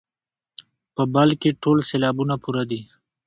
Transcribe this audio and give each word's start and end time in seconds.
په 0.95 1.03
بل 1.13 1.29
کې 1.41 1.57
ټول 1.63 1.77
سېلابونه 1.89 2.35
پوره 2.43 2.63
دي. 2.71 2.81